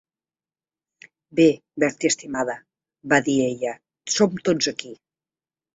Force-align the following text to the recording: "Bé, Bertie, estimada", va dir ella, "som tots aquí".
"Bé, 1.39 1.45
Bertie, 1.85 2.11
estimada", 2.15 2.57
va 3.15 3.23
dir 3.31 3.39
ella, 3.53 3.79
"som 4.17 4.45
tots 4.51 4.73
aquí". 4.77 4.99